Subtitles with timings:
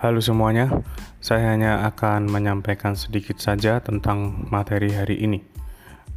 [0.00, 0.80] Halo semuanya,
[1.20, 5.44] saya hanya akan menyampaikan sedikit saja tentang materi hari ini.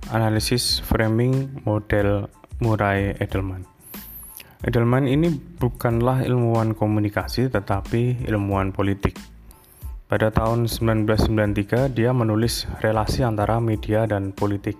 [0.07, 2.31] Analisis framing model
[2.64, 3.68] Murray Edelman.
[4.64, 9.19] Edelman ini bukanlah ilmuwan komunikasi tetapi ilmuwan politik.
[10.07, 14.79] Pada tahun 1993 dia menulis relasi antara media dan politik.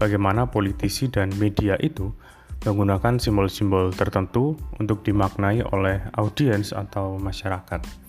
[0.00, 2.16] Bagaimana politisi dan media itu
[2.64, 8.05] menggunakan simbol-simbol tertentu untuk dimaknai oleh audiens atau masyarakat.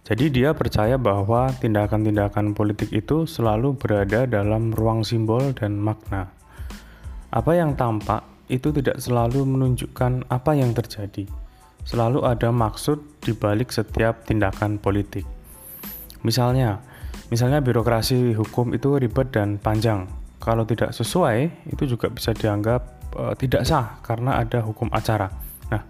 [0.00, 6.32] Jadi dia percaya bahwa tindakan-tindakan politik itu selalu berada dalam ruang simbol dan makna.
[7.30, 11.28] Apa yang tampak itu tidak selalu menunjukkan apa yang terjadi.
[11.86, 15.24] Selalu ada maksud di balik setiap tindakan politik.
[16.26, 16.82] Misalnya,
[17.32, 20.10] misalnya birokrasi hukum itu ribet dan panjang.
[20.40, 22.80] Kalau tidak sesuai, itu juga bisa dianggap
[23.14, 25.28] e, tidak sah karena ada hukum acara.
[25.72, 25.82] Nah,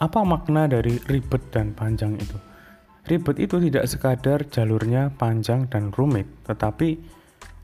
[0.00, 2.51] apa makna dari ribet dan panjang itu?
[3.02, 7.02] Ribet itu tidak sekadar jalurnya panjang dan rumit, tetapi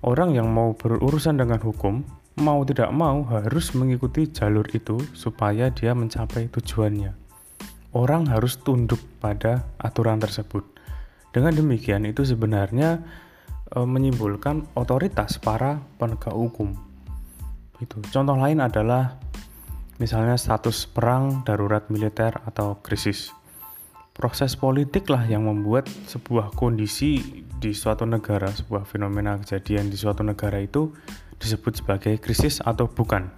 [0.02, 2.02] orang yang mau berurusan dengan hukum
[2.42, 7.14] mau tidak mau harus mengikuti jalur itu supaya dia mencapai tujuannya.
[7.94, 10.66] Orang harus tunduk pada aturan tersebut.
[11.30, 13.02] Dengan demikian itu sebenarnya
[13.70, 16.74] e, menyimpulkan otoritas para penegak hukum.
[17.78, 18.02] Itu.
[18.10, 19.18] Contoh lain adalah
[20.02, 23.37] misalnya status perang, darurat militer atau krisis
[24.18, 30.26] proses politik lah yang membuat sebuah kondisi di suatu negara, sebuah fenomena kejadian di suatu
[30.26, 30.90] negara itu
[31.38, 33.30] disebut sebagai krisis atau bukan.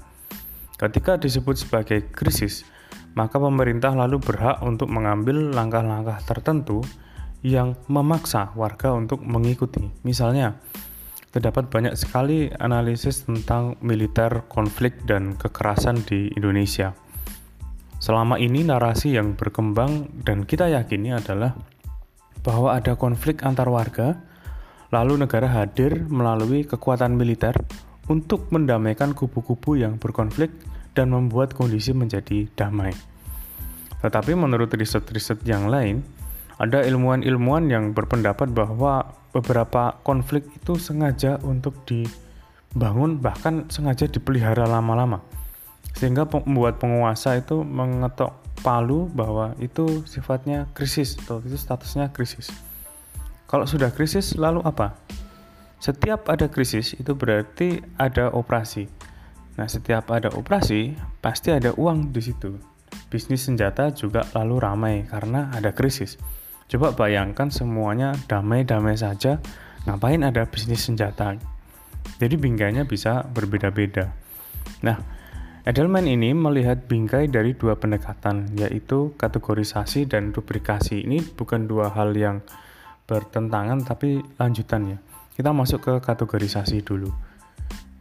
[0.81, 2.65] Ketika disebut sebagai krisis,
[3.13, 6.81] maka pemerintah lalu berhak untuk mengambil langkah-langkah tertentu
[7.45, 9.85] yang memaksa warga untuk mengikuti.
[10.01, 10.57] Misalnya,
[11.29, 16.97] terdapat banyak sekali analisis tentang militer, konflik, dan kekerasan di Indonesia
[18.01, 21.53] Selama ini narasi yang berkembang dan kita yakini adalah
[22.41, 24.17] bahwa ada konflik antar warga,
[24.89, 27.53] lalu negara hadir melalui kekuatan militer
[28.09, 30.49] untuk mendamaikan kubu-kubu yang berkonflik
[30.97, 32.97] dan membuat kondisi menjadi damai.
[34.01, 36.01] Tetapi menurut riset-riset yang lain,
[36.57, 45.21] ada ilmuwan-ilmuwan yang berpendapat bahwa beberapa konflik itu sengaja untuk dibangun bahkan sengaja dipelihara lama-lama
[45.97, 52.53] sehingga membuat penguasa itu mengetok palu bahwa itu sifatnya krisis atau itu statusnya krisis.
[53.51, 54.95] Kalau sudah krisis lalu apa?
[55.81, 58.87] Setiap ada krisis itu berarti ada operasi.
[59.57, 62.55] Nah, setiap ada operasi pasti ada uang di situ.
[63.11, 66.21] Bisnis senjata juga lalu ramai karena ada krisis.
[66.71, 69.43] Coba bayangkan semuanya damai-damai saja,
[69.89, 71.35] ngapain ada bisnis senjata?
[72.23, 74.15] Jadi bingkainya bisa berbeda-beda.
[74.87, 75.20] Nah,
[75.61, 81.05] Edelman ini melihat bingkai dari dua pendekatan, yaitu kategorisasi dan rubrikasi.
[81.05, 82.41] Ini bukan dua hal yang
[83.05, 84.97] bertentangan, tapi lanjutannya.
[85.37, 87.13] Kita masuk ke kategorisasi dulu.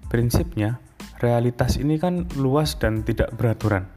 [0.07, 0.79] Prinsipnya,
[1.19, 3.91] realitas ini kan luas dan tidak beraturan.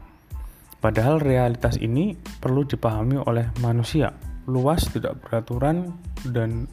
[0.83, 4.11] Padahal realitas ini perlu dipahami oleh manusia.
[4.43, 5.95] Luas, tidak beraturan,
[6.27, 6.67] dan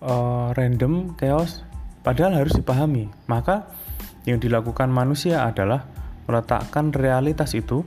[0.00, 1.60] uh, random, chaos,
[2.00, 3.12] padahal harus dipahami.
[3.28, 3.68] Maka
[4.24, 5.93] yang dilakukan manusia adalah
[6.24, 7.84] meletakkan realitas itu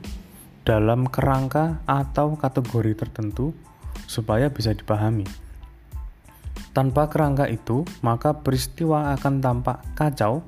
[0.67, 3.55] dalam kerangka atau kategori tertentu
[4.03, 5.23] supaya bisa dipahami.
[6.75, 10.45] Tanpa kerangka itu, maka peristiwa akan tampak kacau,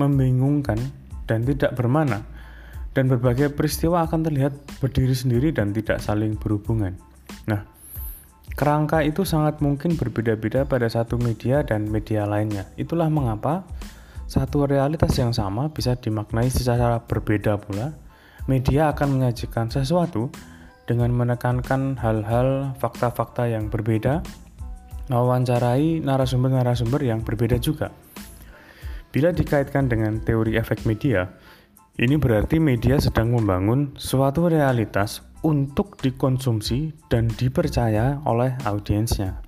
[0.00, 0.80] membingungkan,
[1.28, 2.24] dan tidak bermana.
[2.96, 6.96] Dan berbagai peristiwa akan terlihat berdiri sendiri dan tidak saling berhubungan.
[7.44, 7.68] Nah,
[8.56, 12.64] kerangka itu sangat mungkin berbeda-beda pada satu media dan media lainnya.
[12.80, 13.68] Itulah mengapa
[14.26, 17.94] satu realitas yang sama bisa dimaknai secara berbeda pula.
[18.50, 20.30] Media akan menyajikan sesuatu
[20.86, 24.22] dengan menekankan hal-hal fakta-fakta yang berbeda,
[25.10, 27.90] mewawancarai narasumber-narasumber yang berbeda juga.
[29.10, 31.26] Bila dikaitkan dengan teori efek media,
[31.96, 39.45] ini berarti media sedang membangun suatu realitas untuk dikonsumsi dan dipercaya oleh audiensnya.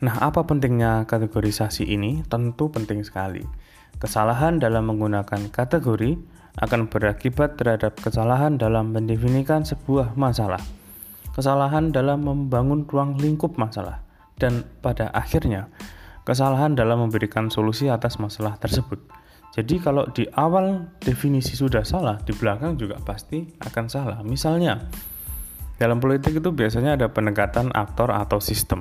[0.00, 2.24] Nah, apa pentingnya kategorisasi ini?
[2.24, 3.44] Tentu penting sekali.
[4.00, 6.16] Kesalahan dalam menggunakan kategori
[6.56, 10.60] akan berakibat terhadap kesalahan dalam mendefinisikan sebuah masalah,
[11.36, 14.00] kesalahan dalam membangun ruang lingkup masalah,
[14.40, 15.68] dan pada akhirnya
[16.24, 18.98] kesalahan dalam memberikan solusi atas masalah tersebut.
[19.52, 24.18] Jadi kalau di awal definisi sudah salah, di belakang juga pasti akan salah.
[24.24, 24.78] Misalnya,
[25.76, 28.80] dalam politik itu biasanya ada pendekatan aktor atau sistem.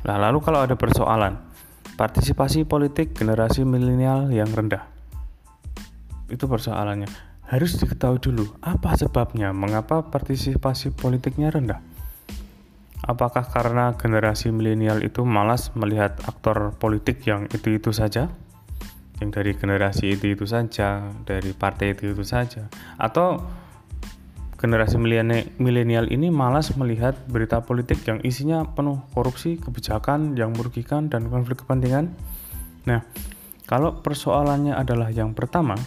[0.00, 1.36] Nah, lalu kalau ada persoalan,
[2.00, 4.88] partisipasi politik generasi milenial yang rendah.
[6.32, 7.10] Itu persoalannya.
[7.50, 11.82] Harus diketahui dulu apa sebabnya, mengapa partisipasi politiknya rendah.
[13.00, 18.30] Apakah karena generasi milenial itu malas melihat aktor politik yang itu-itu saja?
[19.20, 22.72] Yang dari generasi itu-itu saja, dari partai itu-itu saja.
[22.96, 23.44] Atau
[24.60, 25.00] generasi
[25.56, 31.64] milenial ini malas melihat berita politik yang isinya penuh korupsi, kebijakan yang merugikan, dan konflik
[31.64, 32.12] kepentingan?
[32.84, 33.00] Nah,
[33.64, 35.80] kalau persoalannya adalah yang pertama,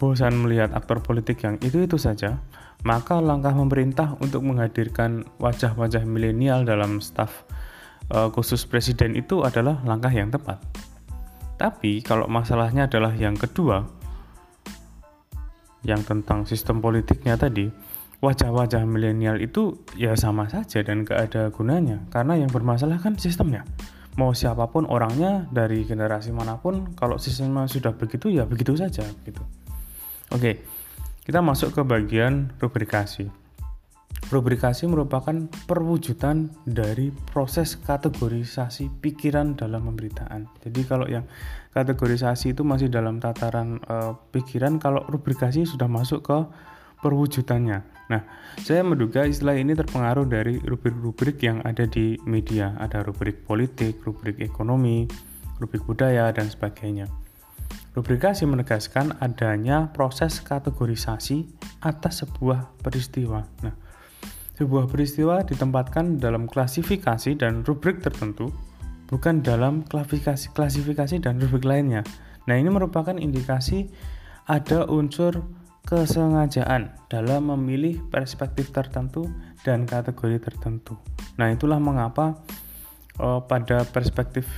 [0.00, 2.40] bosan melihat aktor politik yang itu-itu saja,
[2.88, 7.44] maka langkah pemerintah untuk menghadirkan wajah-wajah milenial dalam staf
[8.12, 10.56] uh, khusus presiden itu adalah langkah yang tepat.
[11.60, 13.86] Tapi kalau masalahnya adalah yang kedua,
[15.84, 17.68] yang tentang sistem politiknya tadi,
[18.24, 23.68] wajah-wajah milenial itu ya sama saja dan gak ada gunanya karena yang bermasalah kan sistemnya.
[24.16, 29.04] Mau siapa pun orangnya dari generasi mana pun, kalau sistemnya sudah begitu ya begitu saja
[29.26, 29.42] gitu.
[30.32, 30.64] Oke,
[31.28, 33.43] kita masuk ke bagian rubrikasi.
[34.34, 40.50] Rubrikasi merupakan perwujudan dari proses kategorisasi pikiran dalam pemberitaan.
[40.58, 41.22] Jadi kalau yang
[41.70, 46.38] kategorisasi itu masih dalam tataran e, pikiran, kalau rubrikasi sudah masuk ke
[46.98, 47.86] perwujudannya.
[48.10, 48.26] Nah,
[48.58, 52.74] saya menduga istilah ini terpengaruh dari rubrik-rubrik yang ada di media.
[52.82, 55.06] Ada rubrik politik, rubrik ekonomi,
[55.62, 57.06] rubrik budaya, dan sebagainya.
[57.94, 61.46] Rubrikasi menegaskan adanya proses kategorisasi
[61.86, 63.46] atas sebuah peristiwa.
[63.62, 63.83] Nah,
[64.54, 68.54] sebuah peristiwa ditempatkan dalam klasifikasi dan rubrik tertentu,
[69.10, 72.06] bukan dalam klasifikasi, klasifikasi dan rubrik lainnya.
[72.46, 73.90] Nah, ini merupakan indikasi
[74.46, 75.42] ada unsur
[75.84, 79.28] kesengajaan dalam memilih perspektif tertentu
[79.66, 80.96] dan kategori tertentu.
[81.36, 82.38] Nah, itulah mengapa
[83.20, 84.48] uh, pada perspektif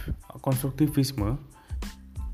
[0.44, 1.40] konstruktivisme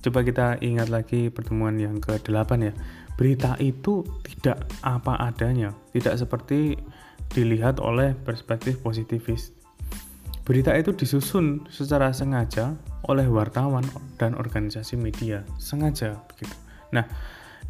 [0.02, 2.74] Coba kita ingat lagi pertemuan yang ke-8 ya.
[3.14, 6.74] Berita itu tidak apa adanya, tidak seperti
[7.32, 9.56] dilihat oleh perspektif positivis.
[10.42, 12.74] Berita itu disusun secara sengaja
[13.06, 13.86] oleh wartawan
[14.18, 16.54] dan organisasi media, sengaja begitu.
[16.92, 17.06] Nah,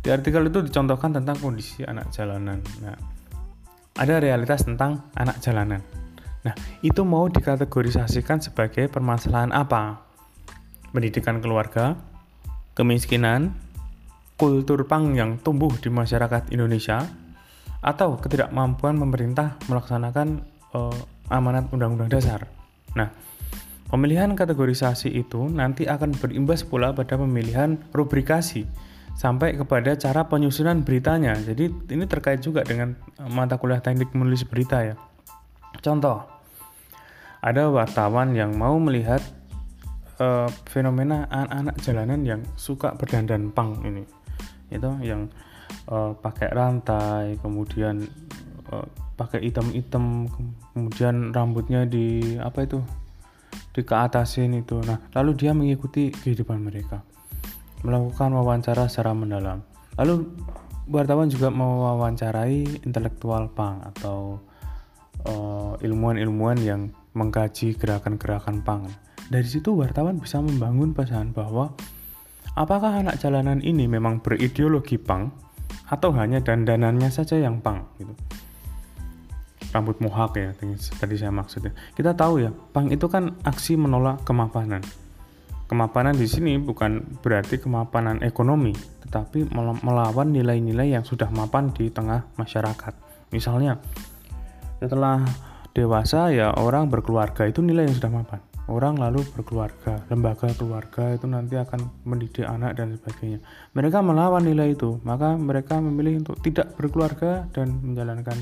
[0.03, 2.59] di artikel itu dicontohkan tentang kondisi anak jalanan.
[2.83, 2.97] Nah,
[3.95, 5.85] ada realitas tentang anak jalanan.
[6.43, 10.03] Nah, itu mau dikategorisasikan sebagai permasalahan apa?
[10.91, 11.95] Pendidikan keluarga,
[12.75, 13.55] kemiskinan,
[14.41, 17.07] kultur pang yang tumbuh di masyarakat Indonesia,
[17.83, 20.95] atau ketidakmampuan pemerintah melaksanakan uh,
[21.29, 22.47] amanat Undang-Undang Dasar.
[22.95, 23.11] Nah,
[23.91, 28.65] pemilihan kategorisasi itu nanti akan berimbas pula pada pemilihan rubrikasi
[29.19, 31.35] sampai kepada cara penyusunan beritanya.
[31.35, 34.95] Jadi ini terkait juga dengan eh, mata kuliah teknik menulis berita ya.
[35.83, 36.23] Contoh,
[37.43, 39.19] ada wartawan yang mau melihat
[40.23, 44.07] uh, fenomena anak-anak jalanan yang suka berdandan pang ini
[44.73, 45.29] itu yang
[45.89, 48.03] uh, pakai rantai kemudian
[48.71, 48.87] uh,
[49.17, 50.27] pakai item-item
[50.73, 52.81] kemudian rambutnya di apa itu
[53.73, 54.81] di keatasin itu.
[54.85, 57.05] Nah lalu dia mengikuti kehidupan mereka.
[57.83, 59.65] Melakukan wawancara secara mendalam.
[59.99, 60.29] Lalu
[60.89, 64.39] wartawan juga mewawancarai intelektual pang atau
[65.79, 66.83] ilmuwan-ilmuwan uh, yang
[67.15, 68.91] mengkaji gerakan-gerakan pang
[69.33, 71.73] dari situ wartawan bisa membangun pesan bahwa
[72.53, 75.33] apakah anak jalanan ini memang berideologi pang
[75.93, 78.17] atau hanya dandanannya saja yang pang gitu.
[79.77, 80.57] Rambut mohak ya,
[81.01, 81.77] tadi saya maksudnya.
[81.93, 84.81] Kita tahu ya, pang itu kan aksi menolak kemapanan.
[85.69, 92.29] Kemapanan di sini bukan berarti kemapanan ekonomi, tetapi melawan nilai-nilai yang sudah mapan di tengah
[92.37, 92.93] masyarakat.
[93.33, 93.81] Misalnya,
[94.77, 95.25] setelah
[95.73, 101.27] dewasa ya orang berkeluarga itu nilai yang sudah mapan orang lalu berkeluarga, lembaga keluarga itu
[101.27, 103.43] nanti akan mendidik anak dan sebagainya.
[103.75, 108.39] Mereka melawan nilai itu, maka mereka memilih untuk tidak berkeluarga dan menjalankan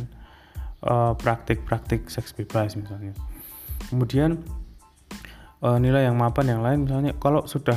[0.84, 3.16] eh, praktik-praktik uh, seks bebas misalnya.
[3.88, 4.44] Kemudian
[5.64, 7.76] uh, nilai yang mapan yang lain misalnya kalau sudah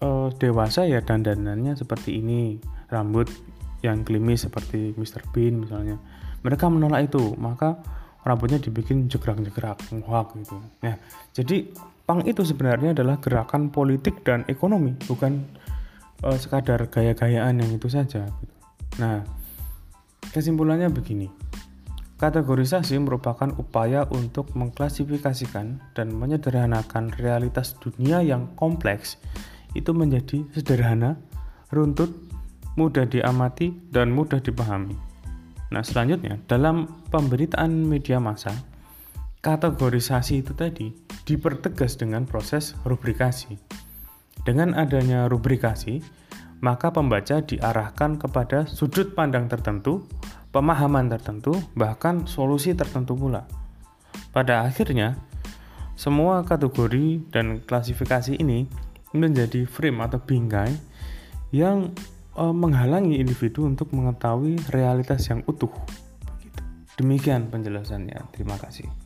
[0.00, 2.56] uh, dewasa ya dandanannya seperti ini,
[2.88, 3.28] rambut
[3.84, 5.20] yang klimis seperti Mr.
[5.36, 6.00] Bean misalnya.
[6.44, 7.80] Mereka menolak itu, maka
[8.24, 10.56] rambutnya dibikin jegrak-jegrak mohak gitu.
[10.80, 10.96] Nah,
[11.36, 11.68] jadi
[12.08, 15.44] pang itu sebenarnya adalah gerakan politik dan ekonomi, bukan
[16.24, 18.24] uh, sekadar gaya-gayaan yang itu saja.
[18.24, 18.54] Gitu.
[18.98, 19.22] Nah,
[20.32, 21.28] kesimpulannya begini.
[22.14, 29.20] Kategorisasi merupakan upaya untuk mengklasifikasikan dan menyederhanakan realitas dunia yang kompleks
[29.74, 31.18] itu menjadi sederhana,
[31.74, 32.14] runtut,
[32.78, 34.94] mudah diamati, dan mudah dipahami.
[35.74, 38.54] Nah, selanjutnya dalam pemberitaan media massa,
[39.42, 40.94] kategorisasi itu tadi
[41.26, 43.58] dipertegas dengan proses rubrikasi.
[44.46, 45.98] Dengan adanya rubrikasi,
[46.62, 50.06] maka pembaca diarahkan kepada sudut pandang tertentu,
[50.54, 53.50] pemahaman tertentu, bahkan solusi tertentu pula.
[54.30, 55.18] Pada akhirnya,
[55.98, 58.70] semua kategori dan klasifikasi ini
[59.10, 60.70] menjadi frame atau bingkai
[61.50, 61.90] yang
[62.34, 65.70] e, menghalangi individu untuk mengetahui realitas yang utuh.
[66.94, 68.30] Demikian penjelasannya.
[68.30, 69.03] Terima kasih.